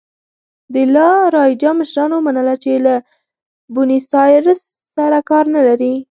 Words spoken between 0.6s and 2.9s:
د لا رایجا مشرانو ومنله چې